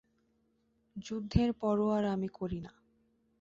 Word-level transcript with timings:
যুদ্ধের 0.95 1.49
পরোয়া 1.53 1.97
আর 1.97 2.05
আমি 2.05 2.27
করি 2.29 2.59
না। 2.61 2.71